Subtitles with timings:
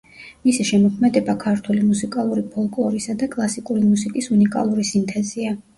[0.47, 5.59] მისი შემოქმედება ქართული მუსიკალური ფოლკლორისა და კლასიკური მუსიკის უნიკალური სინთეზია.